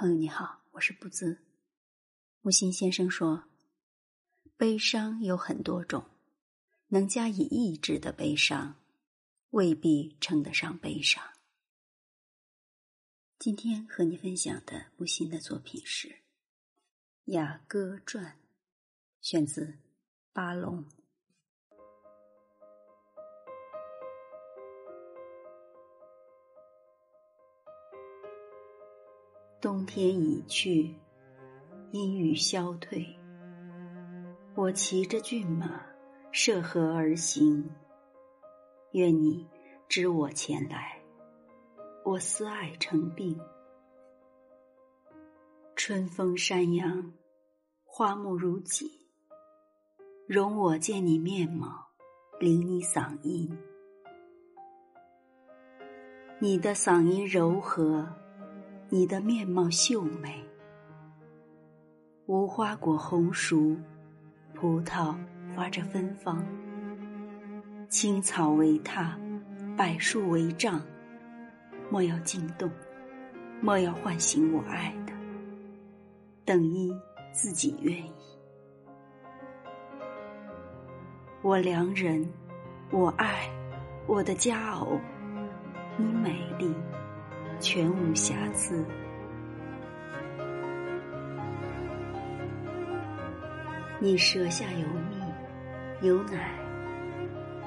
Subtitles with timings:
[0.00, 1.42] 朋友你好，我是不兹。
[2.40, 3.44] 木心先生说，
[4.56, 6.06] 悲伤有很多种，
[6.86, 8.80] 能加以抑制的悲伤，
[9.50, 11.22] 未必称得上悲伤。
[13.38, 16.08] 今天和你分享的木心的作品是
[17.24, 18.24] 《雅歌传》，
[19.20, 19.76] 选自
[20.32, 20.82] 巴龙。
[29.60, 30.94] 冬天已去，
[31.90, 33.06] 阴雨消退。
[34.54, 35.82] 我骑着骏马
[36.32, 37.68] 涉河而行，
[38.92, 39.46] 愿你
[39.86, 40.98] 知我前来。
[42.06, 43.38] 我思爱成病，
[45.76, 47.12] 春风山阳，
[47.84, 48.88] 花木如锦。
[50.26, 51.86] 容我见你面貌，
[52.38, 53.58] 领你嗓音。
[56.38, 58.19] 你的嗓音柔和。
[58.92, 60.44] 你的面貌秀美，
[62.26, 63.76] 无花果红熟，
[64.52, 65.14] 葡萄
[65.54, 66.44] 发着芬芳。
[67.88, 69.12] 青草为榻，
[69.76, 70.82] 柏树为帐，
[71.88, 72.68] 莫要惊动，
[73.60, 75.12] 莫要唤醒我爱的，
[76.44, 76.92] 等一
[77.30, 78.12] 自己愿意。
[81.42, 82.28] 我良人，
[82.90, 83.48] 我爱，
[84.08, 84.98] 我的佳偶，
[85.96, 86.74] 你美丽。
[87.60, 88.84] 全无瑕疵。
[94.00, 96.58] 你舌下有蜜，有奶，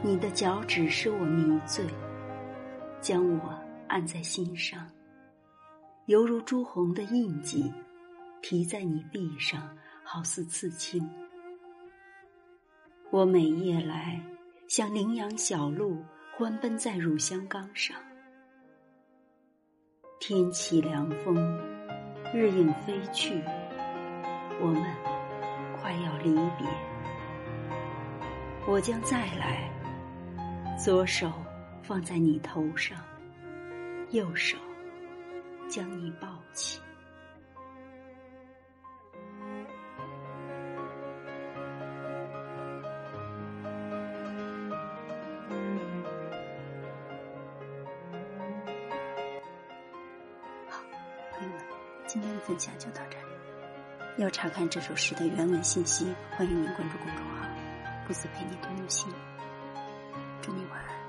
[0.00, 1.84] 你的脚趾使我迷醉，
[3.00, 4.86] 将我按在心上，
[6.06, 7.72] 犹如朱红的印记，
[8.42, 11.10] 提在你臂上，好似刺青。
[13.10, 14.20] 我每夜来，
[14.68, 15.98] 像羚羊小鹿，
[16.36, 17.96] 欢奔在乳香缸上。
[20.20, 21.34] 天起凉风，
[22.34, 23.42] 日影飞去，
[24.60, 24.84] 我们
[25.80, 26.68] 快要离别。
[28.66, 29.70] 我将再来，
[30.76, 31.32] 左手
[31.82, 32.98] 放在你头上，
[34.10, 34.58] 右手
[35.70, 36.78] 将你抱起。
[52.12, 53.24] 今天的分享就到这里。
[54.16, 57.46] 要查看这首诗的原文信息，欢迎您关注公众号
[58.04, 59.08] “不辞陪你读木心”。
[60.42, 60.99] 祝你晚安。